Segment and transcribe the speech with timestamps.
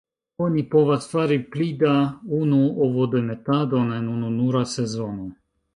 [0.43, 1.91] Oni povas fari pli da
[2.39, 5.33] unu ovodemetadon en ununura sezono.